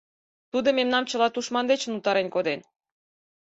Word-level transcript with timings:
Тудо 0.51 0.69
мемнам 0.77 1.03
чыла 1.09 1.27
тушман 1.31 1.65
деч 1.71 1.81
утарен 1.97 2.27
коден... 2.35 2.59